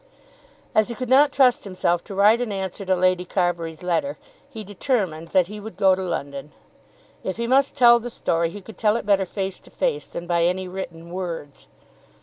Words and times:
As 0.73 0.89
he 0.89 0.95
could 0.95 1.09
not 1.11 1.31
trust 1.31 1.63
himself 1.63 2.03
to 2.05 2.15
write 2.15 2.41
an 2.41 2.51
answer 2.51 2.83
to 2.85 2.95
Lady 2.95 3.23
Carbury's 3.23 3.83
letter 3.83 4.17
he 4.49 4.63
determined 4.63 5.27
that 5.27 5.45
he 5.45 5.59
would 5.59 5.77
go 5.77 5.93
to 5.93 6.01
London. 6.01 6.53
If 7.23 7.37
he 7.37 7.45
must 7.45 7.77
tell 7.77 7.99
the 7.99 8.09
story 8.09 8.49
he 8.49 8.61
could 8.61 8.79
tell 8.79 8.95
it 8.95 9.05
better 9.05 9.27
face 9.27 9.59
to 9.59 9.69
face 9.69 10.07
than 10.07 10.25
by 10.25 10.45
any 10.45 10.67
written 10.67 11.11
words. 11.11 11.67